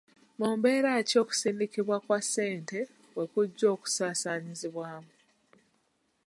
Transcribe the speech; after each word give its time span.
Mu 0.39 0.47
mbeera 0.57 0.91
ki 1.09 1.15
okusindikibwa 1.23 1.95
kwa 2.05 2.19
ssente 2.25 2.79
we 3.15 3.23
kujja 3.33 3.65
okusazibwamu? 3.75 5.11